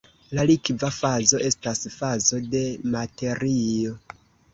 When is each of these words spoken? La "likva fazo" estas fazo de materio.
La 0.37 0.43
"likva 0.51 0.87
fazo" 0.99 1.41
estas 1.49 1.83
fazo 1.97 2.39
de 2.55 2.63
materio. 2.95 3.93